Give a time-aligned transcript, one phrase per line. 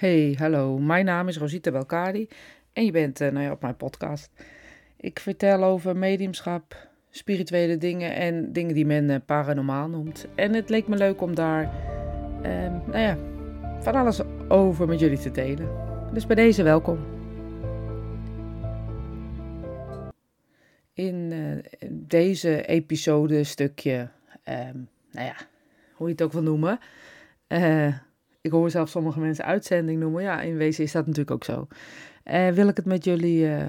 [0.00, 0.78] Hey, hallo.
[0.78, 2.28] Mijn naam is Rosita Belkadi
[2.72, 4.30] en je bent uh, nou ja, op mijn podcast.
[4.96, 10.26] Ik vertel over mediumschap, spirituele dingen en dingen die men uh, paranormaal noemt.
[10.34, 11.62] En het leek me leuk om daar,
[12.42, 13.18] uh, nou ja,
[13.80, 15.68] van alles over met jullie te delen.
[16.12, 16.98] Dus bij deze welkom.
[20.92, 24.08] In uh, deze episode stukje,
[24.48, 25.36] um, nou ja,
[25.94, 26.78] hoe je het ook wil noemen
[28.40, 30.22] ik hoor zelfs sommige mensen uitzending noemen.
[30.22, 31.66] Ja, in wezen is dat natuurlijk ook zo.
[32.24, 33.66] Uh, wil ik het met jullie uh,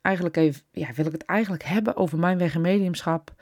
[0.00, 3.34] eigenlijk even, ja, wil ik het eigenlijk hebben over mijn weg in mediumschap.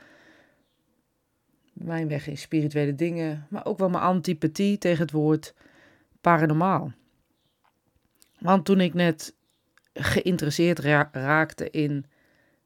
[1.73, 5.53] Mijn weg in spirituele dingen, maar ook wel mijn antipathie tegen het woord
[6.21, 6.91] paranormaal.
[8.39, 9.35] Want toen ik net
[9.93, 10.79] geïnteresseerd
[11.11, 12.05] raakte in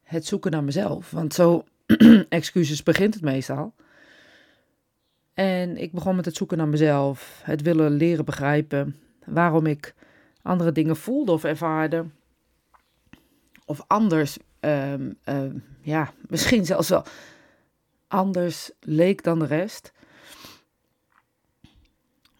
[0.03, 1.63] het zoeken naar mezelf, want zo,
[2.29, 3.73] excuses, begint het meestal
[5.35, 9.93] en ik begon met het zoeken naar mezelf, het willen leren begrijpen waarom ik
[10.41, 12.05] andere dingen voelde of ervaarde.
[13.65, 17.05] Of anders, um, um, ja, misschien zelfs wel
[18.07, 19.91] anders leek dan de rest.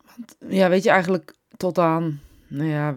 [0.05, 2.95] Want ja, weet je, eigenlijk tot aan, nou ja,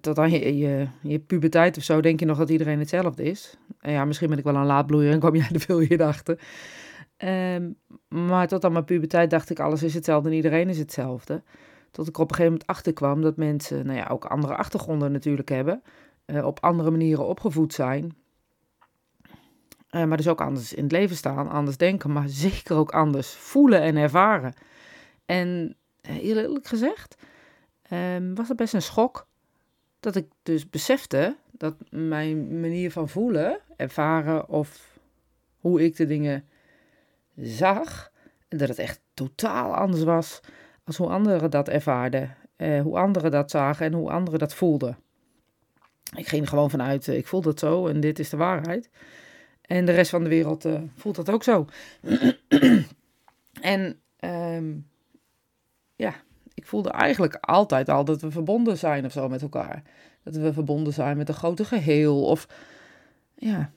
[0.00, 3.56] tot aan je, je, je puberteit of zo denk je nog dat iedereen hetzelfde is.
[3.80, 6.38] En ja, misschien ben ik wel een laadbloeier en kwam jij er veel hier achter.
[7.24, 7.76] Um,
[8.08, 11.42] maar tot aan mijn puberteit dacht ik, alles is hetzelfde en iedereen is hetzelfde.
[11.90, 15.48] Tot ik op een gegeven moment achterkwam dat mensen, nou ja, ook andere achtergronden natuurlijk
[15.48, 15.82] hebben.
[16.26, 18.16] Uh, op andere manieren opgevoed zijn.
[19.90, 23.32] Uh, maar dus ook anders in het leven staan, anders denken, maar zeker ook anders
[23.32, 24.54] voelen en ervaren.
[25.26, 27.16] En uh, eerlijk gezegd
[27.92, 29.26] um, was het best een schok
[30.00, 34.98] dat ik dus besefte dat mijn manier van voelen, ervaren of
[35.58, 36.44] hoe ik de dingen
[37.36, 38.12] zag.
[38.48, 40.40] Dat het echt totaal anders was
[40.84, 42.36] als hoe anderen dat ervaarden.
[42.56, 44.98] Eh, hoe anderen dat zagen en hoe anderen dat voelden.
[46.16, 48.90] Ik ging gewoon vanuit, eh, ik voel dat zo en dit is de waarheid.
[49.62, 51.66] En de rest van de wereld uh, voelt dat ook zo.
[53.60, 54.88] en um,
[55.96, 56.14] ja,
[56.54, 59.82] ik voelde eigenlijk altijd al dat we verbonden zijn of zo met elkaar.
[60.22, 62.24] Dat we verbonden zijn met een grote geheel.
[62.24, 62.48] Of
[63.34, 63.70] ja,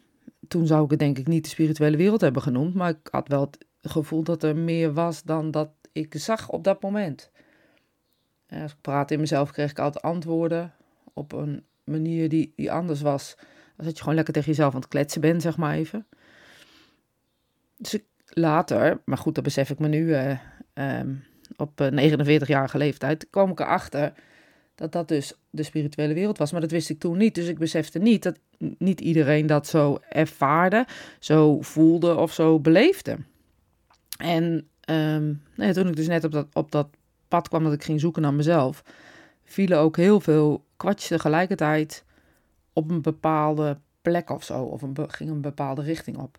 [0.48, 3.28] toen zou ik het denk ik niet de spirituele wereld hebben genoemd, maar ik had
[3.28, 7.32] wel het gevoel dat er meer was dan dat ik zag op dat moment.
[8.46, 10.74] En als ik praatte in mezelf, kreeg ik altijd antwoorden
[11.14, 13.36] op een manier die, die anders was.
[13.78, 16.08] Als dat je gewoon lekker tegen jezelf aan het kletsen bent, zeg maar even.
[17.78, 20.40] Dus later, maar goed, dat besef ik me nu uh,
[20.74, 21.24] um,
[21.56, 24.14] op 49-jarige eh, leeftijd, kwam ik erachter
[24.78, 26.52] dat dat dus de spirituele wereld was.
[26.52, 27.36] Maar dat wist ik toen niet.
[27.36, 28.40] Dus ik besefte niet dat
[28.78, 30.86] niet iedereen dat zo ervaarde,
[31.20, 33.18] zo voelde of zo beleefde.
[34.18, 36.88] En um, nou toen ik dus net op dat, op dat
[37.28, 38.84] pad kwam dat ik ging zoeken naar mezelf,
[39.44, 42.04] vielen ook heel veel kwartjes tegelijkertijd
[42.74, 46.38] op een bepaalde plek of zo, of een, ging een bepaalde richting op.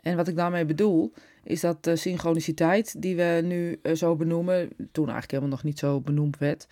[0.00, 1.12] En wat ik daarmee bedoel,
[1.44, 5.78] is dat de synchroniciteit die we nu uh, zo benoemen, toen eigenlijk helemaal nog niet
[5.78, 6.68] zo benoemd werd,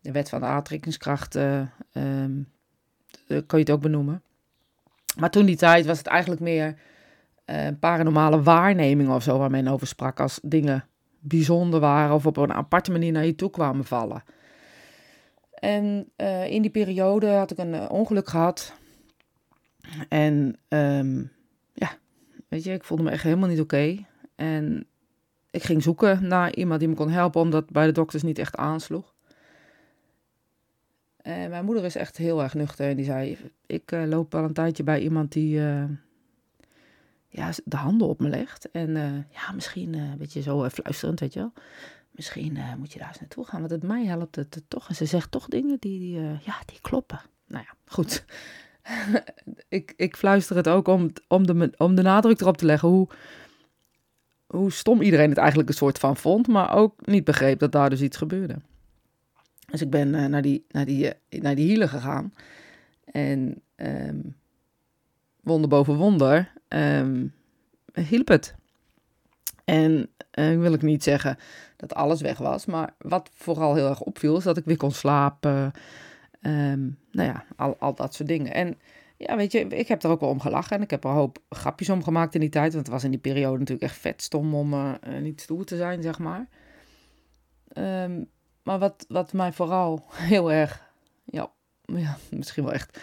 [0.00, 1.60] de wet van de aantrekkingskracht, uh,
[1.94, 2.48] um,
[3.26, 4.22] kan je het ook benoemen.
[5.18, 6.78] Maar toen die tijd was het eigenlijk meer
[7.46, 10.20] uh, paranormale waarneming of zo waar men over sprak.
[10.20, 10.84] Als dingen
[11.18, 14.22] bijzonder waren of op een aparte manier naar je toe kwamen vallen.
[15.54, 18.72] En uh, in die periode had ik een ongeluk gehad.
[20.08, 21.32] En um,
[21.72, 21.90] ja,
[22.48, 24.06] weet je, ik voelde me echt helemaal niet oké.
[24.34, 24.86] En
[25.50, 28.56] ik ging zoeken naar iemand die me kon helpen, omdat bij de dokters niet echt
[28.56, 29.14] aansloeg.
[31.22, 32.88] En mijn moeder is echt heel erg nuchter.
[32.88, 35.84] En die zei: Ik uh, loop al een tijdje bij iemand die uh,
[37.28, 38.70] ja, de handen op me legt.
[38.70, 38.94] En
[39.30, 41.52] ja, misschien een beetje zo fluisterend, weet je wel.
[42.10, 44.88] Misschien moet je daar eens naartoe gaan, want het mij helpt het, het toch.
[44.88, 47.20] En ze zegt toch dingen die, die ja, die kloppen.
[47.46, 48.24] Nou ja, goed.
[49.68, 53.08] ik, ik fluister het ook om, om, de, om de nadruk erop te leggen hoe,
[54.46, 56.46] hoe stom iedereen het eigenlijk een soort van vond.
[56.46, 58.56] Maar ook niet begreep dat daar dus iets gebeurde.
[59.70, 62.34] Dus ik ben uh, naar, die, naar, die, uh, naar die hielen gegaan.
[63.04, 64.36] En um,
[65.40, 67.34] wonder boven wonder um,
[67.92, 68.54] hielp het.
[69.64, 71.38] En uh, wil ik niet zeggen
[71.76, 72.66] dat alles weg was.
[72.66, 75.72] Maar wat vooral heel erg opviel is dat ik weer kon slapen.
[76.40, 78.54] Um, nou ja, al, al dat soort dingen.
[78.54, 78.78] En
[79.16, 80.76] ja, weet je, ik heb er ook wel om gelachen.
[80.76, 82.72] En ik heb er een hoop grapjes om gemaakt in die tijd.
[82.72, 86.02] Want het was in die periode natuurlijk echt vet stom om niet stoer te zijn,
[86.02, 86.48] zeg maar.
[87.74, 88.28] Um,
[88.68, 90.90] maar wat, wat mij vooral heel erg,
[91.24, 91.50] ja,
[91.84, 92.98] ja, misschien wel echt,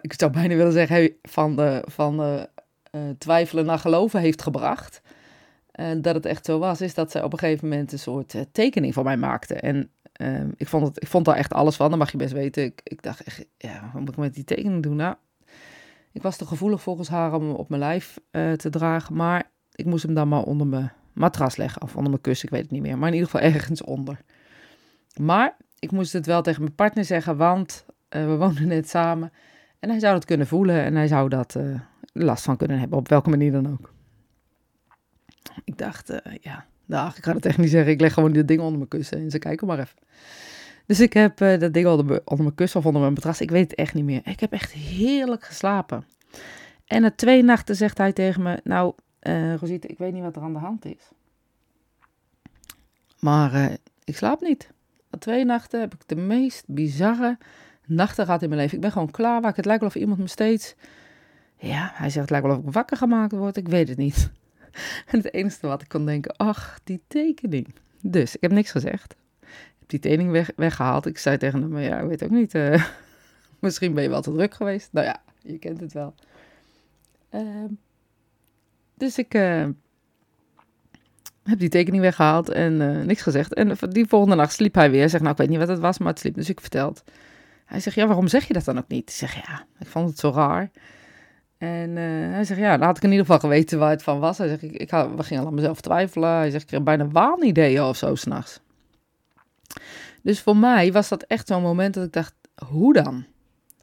[0.00, 2.48] ik zou bijna willen zeggen, van de, van de
[2.92, 5.02] uh, twijfelen naar geloven heeft gebracht.
[5.70, 8.34] En dat het echt zo was, is dat zij op een gegeven moment een soort
[8.34, 9.54] uh, tekening van mij maakte.
[9.54, 12.32] En ehm, ik, vond het, ik vond daar echt alles van, dat mag je best
[12.32, 12.64] weten.
[12.64, 14.96] Ik, ik dacht echt, ja, wat moet ik met die tekening doen?
[14.96, 15.14] Nou,
[16.12, 19.50] ik was te gevoelig volgens haar om hem op mijn lijf uh, te dragen, maar
[19.74, 22.62] ik moest hem dan maar onder mijn matras leggen of onder mijn kussen, ik weet
[22.62, 22.98] het niet meer.
[22.98, 24.20] Maar in ieder geval ergens onder.
[25.20, 29.32] Maar ik moest het wel tegen mijn partner zeggen, want uh, we woonden net samen.
[29.78, 31.80] En hij zou dat kunnen voelen en hij zou dat uh,
[32.12, 33.92] last van kunnen hebben, op welke manier dan ook.
[35.64, 37.92] Ik dacht, uh, ja, nou, ik ga het echt niet zeggen.
[37.92, 39.98] Ik leg gewoon dit ding onder mijn kussen en ze kijken maar even.
[40.86, 43.40] Dus ik heb dat ding onder onder mijn kussen of onder mijn matras.
[43.40, 44.20] Ik weet het echt niet meer.
[44.24, 46.04] Ik heb echt heerlijk geslapen.
[46.86, 50.36] En na twee nachten zegt hij tegen me, nou, uh, Rosita, ik weet niet wat
[50.36, 51.10] er aan de hand is.
[53.18, 54.70] Maar ik slaap niet.
[55.10, 57.38] Na twee nachten heb ik de meest bizarre
[57.86, 58.76] nachten gehad in mijn leven.
[58.76, 59.40] Ik ben gewoon klaar.
[59.40, 60.74] Waar het lijkt wel of iemand me steeds.
[61.56, 63.56] Ja, hij zegt het lijkt wel of ik wakker gemaakt word.
[63.56, 64.30] Ik weet het niet.
[65.06, 67.74] En het enige wat ik kon denken, ach, die tekening.
[68.00, 69.12] Dus ik heb niks gezegd.
[69.40, 71.06] Ik heb die tekening weg, weggehaald.
[71.06, 72.54] Ik zei tegen hem, ja, ik weet ook niet.
[72.54, 72.84] Uh,
[73.58, 74.88] misschien ben je wel te druk geweest.
[74.92, 76.14] Nou ja, je kent het wel.
[77.30, 77.64] Uh,
[79.00, 79.66] dus ik uh,
[81.42, 83.54] heb die tekening weggehaald en uh, niks gezegd.
[83.54, 85.08] En die volgende nacht sliep hij weer.
[85.08, 86.34] Zeg, nou, ik weet niet wat het was, maar het sliep.
[86.34, 87.04] Dus ik verteld.
[87.64, 89.08] Hij zegt, ja, waarom zeg je dat dan ook niet?
[89.10, 90.70] Ik zeg, ja, ik vond het zo raar.
[91.58, 94.18] En uh, hij zegt, ja, dan had ik in ieder geval geweten waar het van
[94.18, 94.38] was.
[94.38, 96.30] Hij zegt, ik, ik had, we gingen aan mezelf twijfelen.
[96.30, 98.60] Hij zegt, ik kreeg bijna waanideeën of zo s'nachts.
[100.22, 102.34] Dus voor mij was dat echt zo'n moment dat ik dacht,
[102.66, 103.24] hoe dan?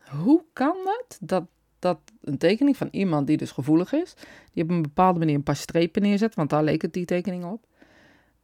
[0.10, 1.44] Hoe kan het dat,
[1.80, 4.14] dat een tekening van iemand die dus gevoelig is,
[4.54, 7.46] die op een bepaalde manier een paar strepen neerzet, want daar leek het die tekening
[7.46, 7.66] op,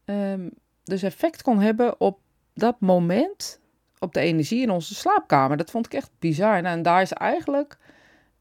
[0.05, 0.49] um,
[0.83, 2.19] dus effect kon hebben op
[2.53, 3.59] dat moment
[3.99, 5.57] op de energie in onze slaapkamer.
[5.57, 6.61] Dat vond ik echt bizar.
[6.61, 7.77] Nou, en daar is eigenlijk,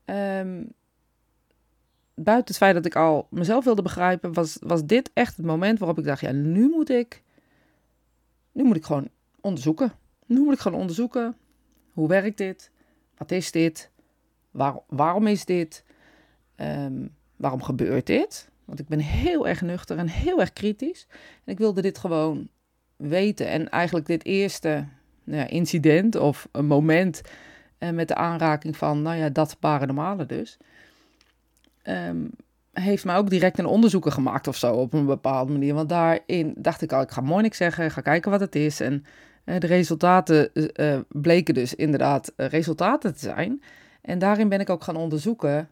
[0.04, 0.72] um,
[2.14, 5.78] buiten het feit dat ik al mezelf wilde begrijpen, was, was dit echt het moment
[5.78, 7.22] waarop ik dacht, ja, nu moet ik,
[8.52, 9.08] nu moet ik gewoon
[9.40, 9.92] onderzoeken.
[10.26, 11.36] Nu moet ik gewoon onderzoeken,
[11.92, 12.70] hoe werkt dit?
[13.16, 13.90] Wat is dit?
[14.52, 15.84] Waar, waarom is dit?
[16.56, 18.50] Um, waarom gebeurt dit?
[18.64, 21.06] Want ik ben heel erg nuchter en heel erg kritisch.
[21.44, 22.48] En ik wilde dit gewoon
[22.96, 23.48] weten.
[23.48, 24.86] En eigenlijk dit eerste
[25.24, 27.22] nou ja, incident of een moment
[27.78, 30.58] uh, met de aanraking van, nou ja, dat paranormale dus,
[31.84, 32.30] um,
[32.72, 35.74] heeft mij ook direct een onderzoeken gemaakt of zo op een bepaalde manier.
[35.74, 38.80] Want daarin dacht ik al, ik ga mooi niks zeggen, ga kijken wat het is.
[38.80, 39.04] En
[39.44, 43.62] uh, de resultaten uh, bleken dus inderdaad resultaten te zijn.
[44.02, 45.68] En daarin ben ik ook gaan onderzoeken,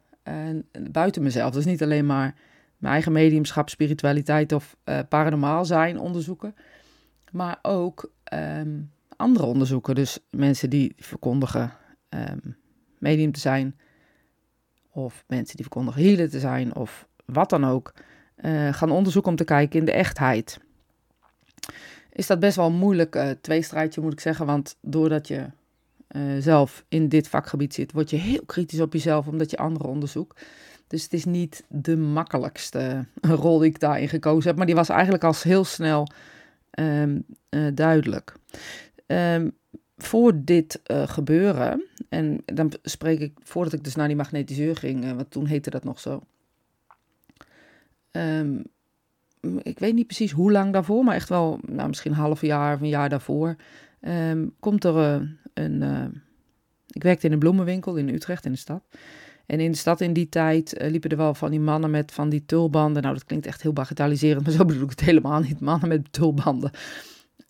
[0.91, 1.53] buiten mezelf.
[1.53, 2.35] Dus niet alleen maar
[2.77, 4.77] mijn eigen mediumschap, spiritualiteit of
[5.09, 6.55] paranormaal zijn onderzoeken.
[7.33, 9.95] Maar ook um, andere onderzoeken.
[9.95, 11.73] Dus mensen die verkondigen
[12.09, 12.57] um,
[12.99, 13.79] medium te zijn,
[14.91, 17.95] of mensen die verkondigen healer te zijn, of wat dan ook,
[18.45, 20.61] uh, gaan onderzoeken om te kijken in de echtheid.
[22.13, 24.47] Is dat best wel een moeilijk uh, tweestrijdje, moet ik zeggen.
[24.47, 25.47] Want doordat je
[26.17, 29.89] uh, zelf in dit vakgebied zit, word je heel kritisch op jezelf omdat je anderen
[29.89, 30.45] onderzoekt.
[30.87, 34.57] Dus het is niet de makkelijkste rol die ik daarin gekozen heb.
[34.57, 36.09] Maar die was eigenlijk al heel snel
[36.71, 37.25] um,
[37.75, 38.35] duidelijk.
[39.07, 39.53] Um,
[39.97, 45.15] voor dit uh, gebeuren, en dan spreek ik voordat ik dus naar die magnetiseur ging,
[45.15, 46.23] want toen heette dat nog zo.
[48.11, 48.63] Um,
[49.63, 52.75] ik weet niet precies hoe lang daarvoor, maar echt wel nou, misschien een half jaar
[52.75, 53.57] of een jaar daarvoor.
[54.61, 55.83] Komt er uh, een.
[56.87, 58.83] ik werkte in een bloemenwinkel in Utrecht in de stad.
[59.47, 62.29] En in de stad in die tijd liepen er wel van die mannen met van
[62.29, 63.03] die tulbanden.
[63.03, 65.61] Nou, dat klinkt echt heel bagatelliserend, maar zo bedoel ik het helemaal niet.
[65.61, 66.71] Mannen met tulbanden.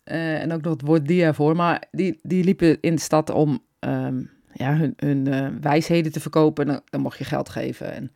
[0.05, 1.55] Uh, en ook nog het woord die ervoor.
[1.55, 6.69] Maar die, die liepen in de stad om um, ja, hun, wijsheden te verkopen.
[6.69, 7.93] En dan, mocht je geld geven.
[7.93, 8.11] En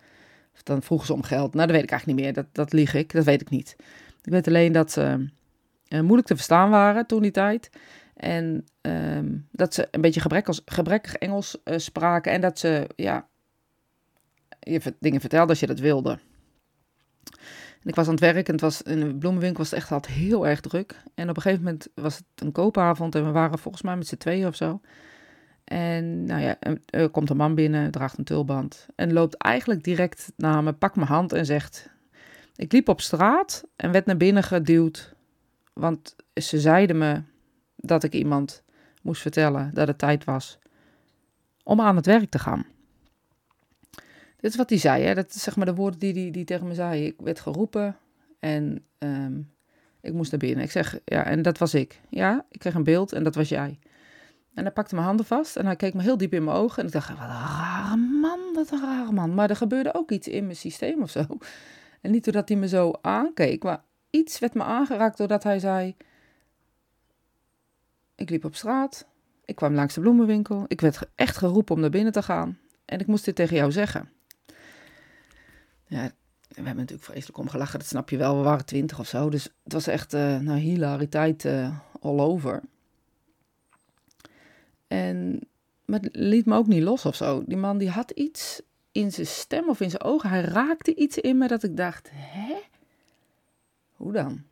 [0.63, 1.53] dan vroegen ze om geld.
[1.53, 2.43] Nou, dat weet ik eigenlijk niet meer.
[2.43, 3.13] Dat, dat lieg ik.
[3.13, 3.75] Dat weet ik niet.
[4.23, 5.29] Ik weet alleen dat ze
[5.89, 7.69] moeilijk te verstaan waren toen die tijd.
[8.15, 12.31] En um, dat ze een beetje gebrekkig, gebrekkig Engels spraken.
[12.31, 13.27] En dat ze ja,
[14.59, 16.19] je dingen vertelden als je dat wilde
[17.85, 20.15] ik was aan het werk en het was, in de bloemenwinkel was het echt altijd
[20.15, 21.03] heel erg druk.
[21.15, 24.07] En op een gegeven moment was het een koopavond en we waren volgens mij met
[24.07, 24.81] z'n tweeën of zo.
[25.63, 30.31] En nou ja, er komt een man binnen, draagt een tulband en loopt eigenlijk direct
[30.35, 31.93] naar me, pakt mijn hand en zegt...
[32.55, 35.15] Ik liep op straat en werd naar binnen geduwd,
[35.73, 37.21] want ze zeiden me
[37.87, 38.63] dat ik iemand
[39.01, 40.59] moest vertellen dat het tijd was
[41.63, 42.65] om aan het werk te gaan.
[44.39, 45.13] Dit is wat hij zei, hè?
[45.13, 47.05] dat is zeg maar de woorden die hij die, tegen me zei.
[47.05, 47.97] Ik werd geroepen
[48.39, 49.51] en um,
[50.01, 50.63] ik moest naar binnen.
[50.63, 52.01] Ik zeg, ja, en dat was ik.
[52.09, 53.79] Ja, ik kreeg een beeld en dat was jij.
[54.53, 56.79] En hij pakte mijn handen vast en hij keek me heel diep in mijn ogen.
[56.79, 59.33] En ik dacht, wat een rare man, wat een rare man.
[59.33, 61.25] Maar er gebeurde ook iets in mijn systeem of zo.
[62.01, 65.95] En niet doordat hij me zo aankeek, maar iets werd me aangeraakt doordat hij zei...
[68.15, 69.05] ik liep op straat.
[69.45, 70.65] Ik kwam langs de bloemenwinkel.
[70.67, 72.57] Ik werd echt geroepen om naar binnen te gaan.
[72.85, 74.09] En ik moest dit tegen jou zeggen.
[75.87, 76.11] Ja,
[76.47, 78.37] we hebben natuurlijk vreselijk om gelachen, dat snap je wel.
[78.37, 82.63] We waren twintig of zo, dus het was echt uh, nou, hilariteit uh, all over.
[84.87, 85.39] En,
[85.85, 87.43] maar het liet me ook niet los of zo.
[87.45, 90.29] Die man die had iets in zijn stem of in zijn ogen.
[90.29, 92.55] Hij raakte iets in me dat ik dacht, hè?
[93.93, 94.43] Hoe dan?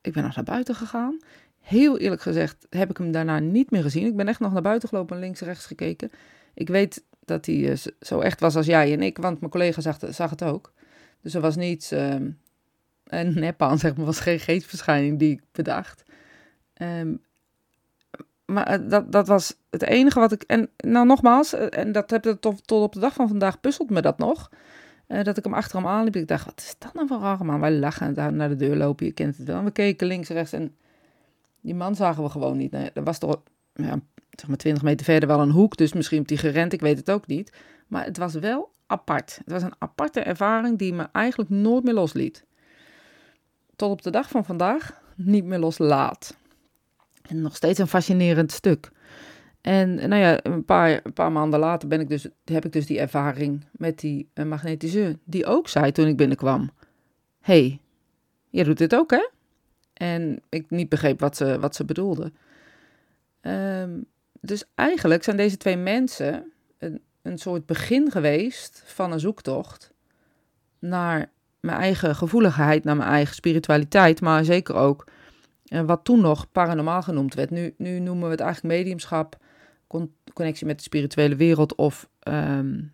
[0.00, 1.18] Ik ben nog naar buiten gegaan.
[1.60, 4.06] Heel eerlijk gezegd heb ik hem daarna niet meer gezien.
[4.06, 6.10] Ik ben echt nog naar buiten gelopen en links en rechts gekeken.
[6.54, 9.80] Ik weet dat hij uh, zo echt was als jij en ik, want mijn collega
[10.10, 10.72] zag, het ook.
[11.22, 12.14] Dus er was niets uh,
[13.04, 16.02] een nep aan, zeg maar, was geen geestverschijning die ik bedacht.
[16.82, 17.20] Um,
[18.44, 20.42] maar eh, dat, dat was het enige wat ik.
[20.42, 23.90] En nou, nogmaals, eh, en dat heb ik tot, op de dag van vandaag puzzelt
[23.90, 24.50] me dat nog.
[25.06, 26.16] Dat ik hem achter hem aanliep.
[26.16, 27.60] Ik dacht, wat is dat nou voor raar?
[27.60, 29.64] Wij lachen daar naar de deur lopen, je kent het wel.
[29.64, 30.76] We keken links rechts en
[31.60, 32.74] die man zagen we gewoon niet.
[32.74, 33.42] Er was toch
[33.74, 34.00] ja,
[34.30, 36.98] zeg maar 20 meter verder wel een hoek, dus misschien op die gerend, ik weet
[36.98, 37.52] het ook niet.
[37.86, 39.36] Maar het was wel apart.
[39.44, 42.44] Het was een aparte ervaring die me eigenlijk nooit meer losliet.
[43.76, 46.36] Tot op de dag van vandaag niet meer loslaat.
[47.22, 48.90] En nog steeds een fascinerend stuk.
[49.60, 52.86] En nou ja, een paar, een paar maanden later ben ik dus, heb ik dus
[52.86, 55.18] die ervaring met die uh, magnetiseur.
[55.24, 56.70] Die ook zei toen ik binnenkwam:
[57.40, 57.80] hey,
[58.48, 59.28] jij doet dit ook, hè?
[59.98, 62.32] En ik niet begreep wat ze, wat ze bedoelde.
[63.40, 64.06] Um,
[64.40, 69.92] dus eigenlijk zijn deze twee mensen een, een soort begin geweest van een zoektocht
[70.78, 75.06] naar mijn eigen gevoeligheid, naar mijn eigen spiritualiteit, maar zeker ook
[75.68, 77.50] uh, wat toen nog paranormaal genoemd werd.
[77.50, 79.36] Nu, nu noemen we het eigenlijk mediumschap,
[79.86, 82.92] con connectie met de spirituele wereld of, um,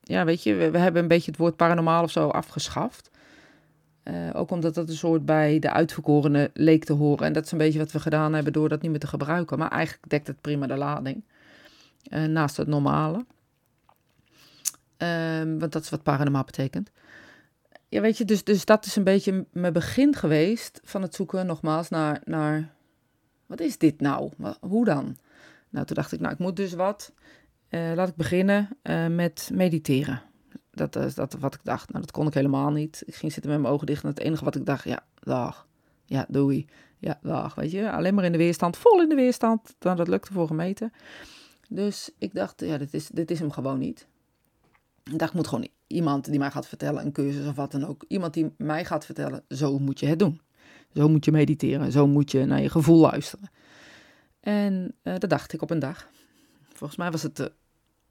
[0.00, 3.10] ja, weet je, we, we, hebben een beetje het woord paranormaal of zo afgeschaft.
[4.10, 7.26] Uh, ook omdat dat een soort bij de uitverkorenen leek te horen.
[7.26, 9.58] En dat is een beetje wat we gedaan hebben door dat niet meer te gebruiken.
[9.58, 11.24] Maar eigenlijk dekt het prima de lading.
[12.08, 13.24] Uh, naast het normale.
[14.98, 16.90] Um, want dat is wat paranormaal betekent.
[17.88, 21.46] Ja, weet je, dus, dus dat is een beetje mijn begin geweest van het zoeken
[21.46, 22.72] nogmaals naar, naar
[23.46, 24.30] wat is dit nou?
[24.60, 25.16] Hoe dan?
[25.68, 27.12] Nou, toen dacht ik, nou, ik moet dus wat.
[27.70, 28.68] Uh, laat ik beginnen
[29.14, 30.22] met mediteren.
[30.78, 31.88] Dat is dat wat ik dacht.
[31.88, 33.02] Nou, dat kon ik helemaal niet.
[33.06, 35.66] Ik ging zitten met mijn ogen dicht en het enige wat ik dacht, ja, dag.
[36.04, 36.66] Ja, doei.
[36.98, 37.54] Ja, dag.
[37.54, 39.74] Weet je, alleen maar in de weerstand, vol in de weerstand.
[39.78, 40.92] Dan dat lukte voor gemeten.
[41.68, 44.06] Dus ik dacht, ja, dit is, dit is hem gewoon niet.
[45.04, 48.04] Ik dacht, moet gewoon iemand die mij gaat vertellen, een cursus of wat dan ook.
[48.08, 50.40] Iemand die mij gaat vertellen, zo moet je het doen.
[50.94, 51.92] Zo moet je mediteren.
[51.92, 53.50] Zo moet je naar je gevoel luisteren.
[54.40, 56.08] En uh, dat dacht ik op een dag.
[56.72, 57.46] Volgens mij was het uh,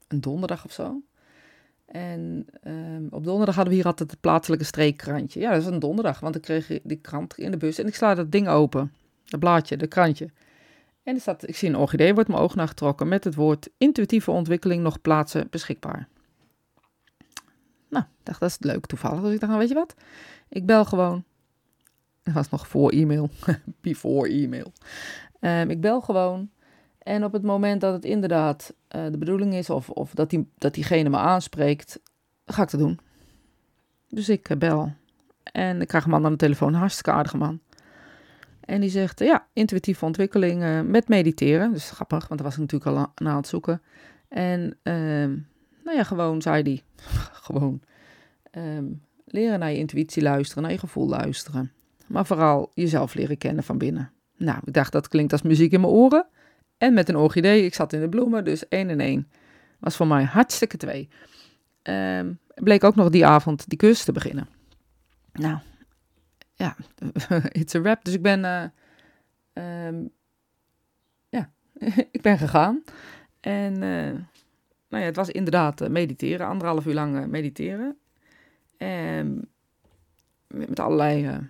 [0.08, 1.02] een donderdag of zo.
[1.88, 5.40] En um, op donderdag hadden we hier altijd het plaatselijke streekkrantje.
[5.40, 7.94] Ja, dat is een donderdag, want ik kreeg die krant in de bus en ik
[7.94, 8.92] sla dat ding open.
[9.24, 10.30] Dat blaadje, dat krantje.
[11.02, 13.68] En er staat, ik zie een orchidee, wordt mijn oog naar getrokken met het woord
[13.78, 16.08] intuïtieve ontwikkeling nog plaatsen beschikbaar.
[17.88, 19.20] Nou, dacht, dat is leuk toevallig.
[19.20, 19.94] Dus ik dacht, nou, weet je wat?
[20.48, 21.24] Ik bel gewoon.
[22.22, 23.30] Dat was nog voor e-mail.
[23.80, 24.72] Before e-mail.
[25.40, 26.50] Um, ik bel gewoon.
[27.08, 30.48] En op het moment dat het inderdaad uh, de bedoeling is, of, of dat, die,
[30.58, 32.00] dat diegene me aanspreekt,
[32.46, 32.98] ga ik dat doen.
[34.08, 34.92] Dus ik uh, bel.
[35.42, 37.60] En ik krijg een man aan de telefoon, een hartstikke aardige man.
[38.60, 41.72] En die zegt, ja, intuïtieve ontwikkeling uh, met mediteren.
[41.72, 43.82] Dus grappig, want daar was ik natuurlijk al naar aan het zoeken.
[44.28, 45.30] En, ehm,
[45.84, 46.82] nou ja, gewoon, zei hij,
[47.46, 47.80] gewoon,
[48.56, 51.72] um, leren naar je intuïtie luisteren, naar je gevoel luisteren.
[52.06, 54.10] Maar vooral jezelf leren kennen van binnen.
[54.36, 56.26] Nou, ik dacht, dat klinkt als muziek in mijn oren.
[56.78, 57.64] En met een orchidee.
[57.64, 59.30] Ik zat in de bloemen, dus één en één.
[59.78, 61.08] Was voor mij hartstikke twee.
[61.82, 64.48] Um, bleek ook nog die avond die kus te beginnen.
[65.32, 65.58] Nou,
[66.54, 66.76] ja,
[67.60, 68.04] it's a rap.
[68.04, 70.10] Dus ik ben, uh, um,
[71.28, 71.50] ja,
[72.10, 72.82] ik ben gegaan.
[73.40, 74.12] En uh,
[74.88, 77.96] nou ja, het was inderdaad uh, mediteren, anderhalf uur lang mediteren.
[78.76, 79.48] En
[80.46, 81.40] met, met allerlei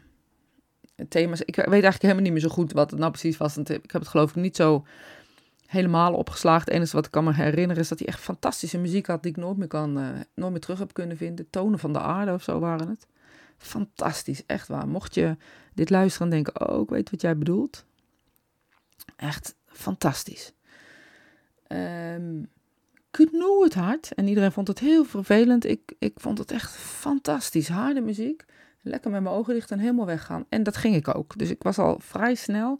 [1.08, 1.40] thema's.
[1.40, 3.56] Ik weet eigenlijk helemaal niet meer zo goed wat het nou precies was.
[3.56, 4.86] Ik heb het geloof ik niet zo
[5.68, 6.64] helemaal opgeslagen.
[6.64, 9.30] Het enige wat ik kan me herinneren is dat hij echt fantastische muziek had die
[9.30, 11.50] ik nooit meer, kan, uh, nooit meer terug heb kunnen vinden.
[11.50, 13.06] Tonen van de aarde of zo waren het.
[13.56, 14.88] Fantastisch, echt waar.
[14.88, 15.36] Mocht je
[15.74, 17.84] dit luisteren en denken, oh, ik weet wat jij bedoelt.
[19.16, 20.52] Echt fantastisch.
[21.68, 22.48] Um,
[23.10, 24.14] knoe het hard.
[24.14, 25.64] En iedereen vond het heel vervelend.
[25.64, 27.68] Ik, ik vond het echt fantastisch.
[27.68, 28.44] Harde muziek.
[28.80, 30.44] Lekker met mijn ogen dicht en helemaal weggaan.
[30.48, 31.38] En dat ging ik ook.
[31.38, 32.78] Dus ik was al vrij snel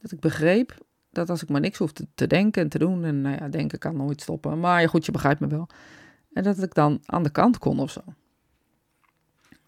[0.00, 0.85] dat ik begreep
[1.16, 3.78] dat als ik maar niks hoef te, denken en te doen, en nou ja, denken
[3.78, 5.68] kan nooit stoppen, maar goed, je begrijpt me wel.
[6.32, 8.00] En dat ik dan aan de kant kon of zo.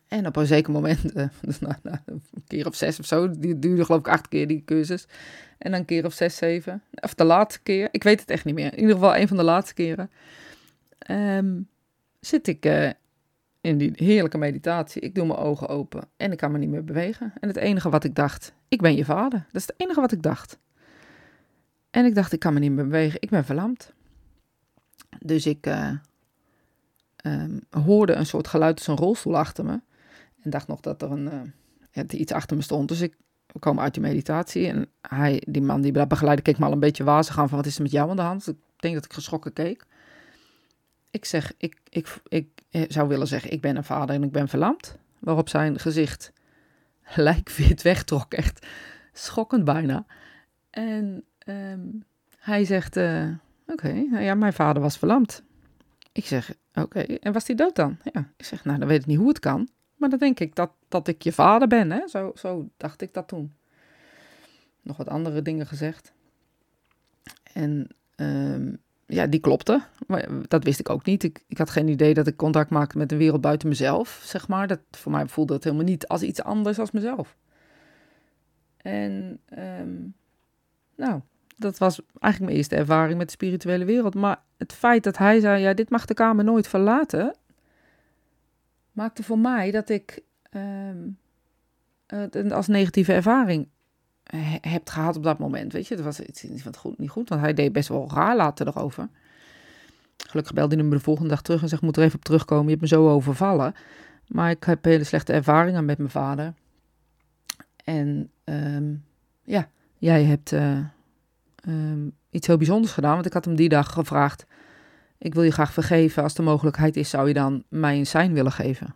[0.09, 3.31] En op een zeker moment, uh, dus na, na, een keer of zes of zo,
[3.31, 5.07] die duurde geloof ik acht keer die cursus.
[5.59, 6.83] En dan een keer of zes, zeven.
[6.95, 8.73] Of de laatste keer, ik weet het echt niet meer.
[8.73, 10.11] In ieder geval een van de laatste keren.
[11.11, 11.69] Um,
[12.21, 12.90] zit ik uh,
[13.61, 15.02] in die heerlijke meditatie.
[15.02, 17.33] Ik doe mijn ogen open en ik kan me niet meer bewegen.
[17.40, 19.38] En het enige wat ik dacht, ik ben je vader.
[19.47, 20.59] Dat is het enige wat ik dacht.
[21.90, 23.21] En ik dacht, ik kan me niet meer bewegen.
[23.23, 23.92] Ik ben verlamd.
[25.18, 25.90] Dus ik uh,
[27.25, 29.80] um, hoorde een soort geluid als rolstoel achter me.
[30.42, 31.52] En dacht nog dat er een,
[31.90, 32.88] ja, iets achter me stond.
[32.88, 33.16] Dus ik
[33.59, 34.66] kwam uit die meditatie.
[34.66, 37.59] En hij, die man die dat begeleidde, keek me al een beetje wazig aan van
[37.59, 38.49] wat is er met jou aan de hand?
[38.49, 39.87] Ik denk dat ik geschrokken keek.
[41.11, 42.49] Ik zeg, ik, ik, ik,
[42.88, 44.99] zou willen zeggen, ik ben een vader en ik ben verlamd.
[45.18, 46.33] Waarop zijn gezicht
[47.14, 48.66] lijkwit wegtrok, echt
[49.12, 50.07] schokkend bijna.
[50.71, 52.02] En um,
[52.38, 53.28] hij zegt, uh,
[53.67, 55.43] oké, nou ja, mijn vader was verlamd.
[56.12, 57.99] Ik zeg, oké, en was hij dood dan?
[58.12, 59.69] Ja, ik zeg, nou, dan weet ik niet hoe het kan.
[59.97, 62.09] Maar dan denk ik dat, dat ik je vader ben, hè?
[62.09, 63.55] Zo, zo dacht ik dat toen.
[64.83, 66.12] Nog wat andere dingen gezegd.
[67.52, 69.83] En um, ja, die klopte.
[70.07, 71.23] Maar dat wist ik ook niet.
[71.23, 74.49] Ik, ik had geen idee dat ik contact maakte met een wereld buiten mezelf, zeg
[74.49, 74.67] maar.
[74.67, 77.37] Dat, voor mij voelde het helemaal niet als iets anders als mezelf.
[78.76, 80.14] En um,
[80.97, 81.21] nou,
[81.59, 84.15] dat was eigenlijk mijn eerste ervaring met de spirituele wereld.
[84.15, 87.37] Maar het feit dat hij zei, ja, dit mag de kamer nooit verlaten,
[88.93, 91.19] maakte voor mij dat ik um,
[92.07, 93.69] het als negatieve ervaring
[94.61, 95.73] heb gehad op dat moment.
[95.73, 98.37] Weet je, dat was iets niet, goed, niet goed, want hij deed best wel raar
[98.37, 99.09] later erover.
[100.17, 102.65] Gelukkig belde hij me de volgende dag terug en zegt: Moet er even op terugkomen,
[102.65, 103.75] je hebt me zo overvallen.
[104.27, 106.55] Maar ik heb hele slechte ervaringen met mijn vader.
[107.85, 109.05] En um,
[109.43, 110.79] ja, jij hebt uh,
[111.69, 113.15] um, iets heel bijzonders gedaan.
[113.15, 114.47] Want ik had hem die dag gevraagd:
[115.19, 116.23] Ik wil je graag vergeven.
[116.23, 118.95] Als de mogelijkheid is, zou je dan mij een zijn willen geven?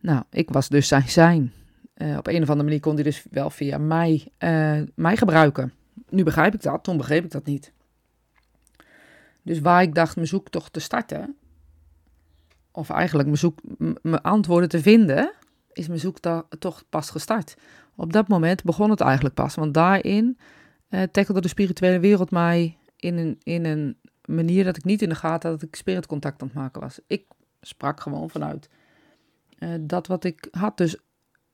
[0.00, 1.52] Nou, ik was dus zijn zijn.
[1.96, 5.72] Uh, op een of andere manier kon hij dus wel via mij, uh, mij gebruiken.
[6.08, 7.72] Nu begrijp ik dat, toen begreep ik dat niet.
[9.42, 11.36] Dus waar ik dacht mijn zoektocht te starten,
[12.70, 13.58] of eigenlijk mijn, zoek,
[14.02, 15.32] mijn antwoorden te vinden,
[15.72, 17.56] is mijn zoektocht pas gestart.
[17.96, 20.38] Op dat moment begon het eigenlijk pas, want daarin
[20.94, 25.08] uh, tackelde de spirituele wereld mij in een, in een manier dat ik niet in
[25.08, 26.98] de gaten had dat ik spiritcontact aan het maken was.
[27.06, 27.24] Ik
[27.60, 28.68] sprak gewoon vanuit
[29.58, 30.76] uh, dat wat ik had.
[30.76, 30.96] Dus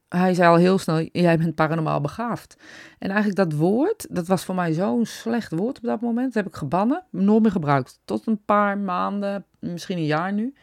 [0.09, 2.57] hij zei al heel snel, jij bent paranormaal begaafd.
[2.99, 6.35] En eigenlijk dat woord, dat was voor mij zo'n slecht woord op dat moment.
[6.35, 8.01] Dat heb ik gebannen, nooit meer gebruikt.
[8.05, 10.55] Tot een paar maanden, misschien een jaar nu.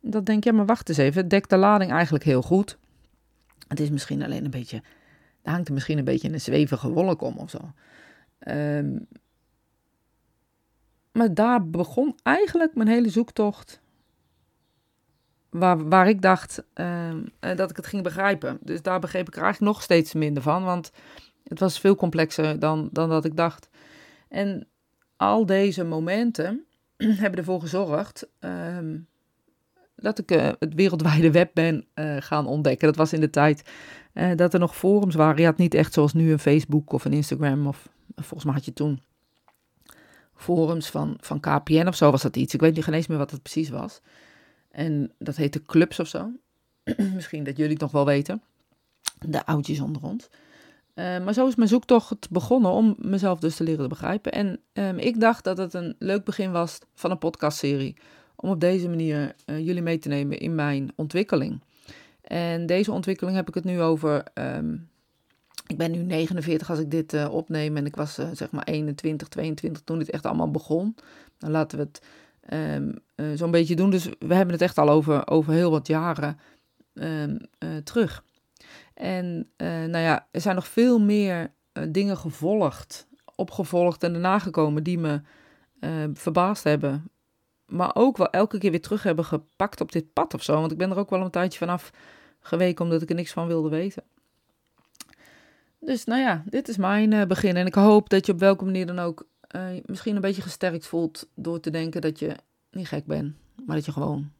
[0.00, 1.20] Dat denk je, ja, maar wacht eens even.
[1.20, 2.78] Het dekt de lading eigenlijk heel goed.
[3.68, 4.82] Het is misschien alleen een beetje,
[5.42, 7.72] hangt er misschien een beetje een zwevige wolk om of zo.
[8.48, 9.06] Um,
[11.12, 13.80] maar daar begon eigenlijk mijn hele zoektocht.
[15.50, 18.58] Waar, waar ik dacht um, dat ik het ging begrijpen.
[18.60, 20.64] Dus daar begreep ik er eigenlijk nog steeds minder van.
[20.64, 20.90] Want
[21.44, 23.68] het was veel complexer dan, dan dat ik dacht.
[24.28, 24.68] En
[25.16, 26.64] al deze momenten
[27.22, 29.06] hebben ervoor gezorgd um,
[29.96, 32.86] dat ik uh, het wereldwijde web ben uh, gaan ontdekken.
[32.86, 33.70] Dat was in de tijd
[34.36, 35.40] dat er nog forums waren.
[35.40, 38.64] Je had niet echt zoals nu een Facebook of een Instagram of volgens mij had
[38.64, 39.02] je toen
[40.34, 42.54] forums van, van KPN of zo was dat iets.
[42.54, 44.00] Ik weet niet eens meer wat het precies was.
[44.70, 46.30] En dat heette clubs of zo.
[47.14, 48.42] Misschien dat jullie het nog wel weten.
[49.26, 50.28] De oudjes onder ons.
[50.94, 54.32] Uh, maar zo is mijn zoektocht begonnen om mezelf dus te leren begrijpen.
[54.32, 57.96] En um, ik dacht dat het een leuk begin was van een podcastserie.
[58.36, 61.60] Om op deze manier uh, jullie mee te nemen in mijn ontwikkeling.
[62.20, 64.88] En deze ontwikkeling heb ik het nu over um,
[65.66, 68.64] ik ben nu 49 als ik dit uh, opneem en ik was uh, zeg maar
[68.64, 70.96] 21, 22 toen dit echt allemaal begon.
[71.38, 72.02] Dan laten we het
[72.52, 73.90] um, uh, zo'n beetje doen.
[73.90, 76.38] Dus we hebben het echt al over, over heel wat jaren
[76.94, 77.38] um,
[77.84, 78.24] terug.
[78.94, 81.52] En nou ja, er zijn nog veel meer
[81.88, 85.20] dingen gevolgd, opgevolgd en daarna gekomen die me
[86.14, 87.10] verbaasd hebben.
[87.66, 90.60] Maar ook wel elke keer weer terug hebben gepakt op dit pad of zo.
[90.60, 91.90] Want ik ben er ook wel een tijdje vanaf
[92.40, 94.02] geweken omdat ik er niks van wilde weten.
[95.84, 97.56] Dus nou ja, dit is mijn uh, begin.
[97.56, 100.86] En ik hoop dat je op welke manier dan ook uh, misschien een beetje gesterkt
[100.86, 102.36] voelt door te denken dat je
[102.70, 103.34] niet gek bent,
[103.66, 104.30] maar dat je gewoon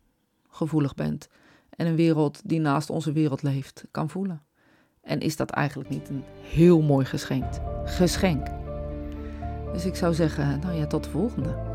[0.49, 1.29] gevoelig bent.
[1.71, 4.43] En een wereld die naast onze wereld leeft kan voelen.
[5.03, 7.53] En is dat eigenlijk niet een heel mooi geschenk?
[7.85, 8.47] Geschenk.
[9.73, 11.74] Dus ik zou zeggen, nou ja, tot de volgende.